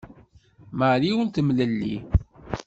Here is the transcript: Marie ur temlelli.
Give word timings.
Marie 0.79 1.11
ur 1.21 1.27
temlelli. 1.29 1.95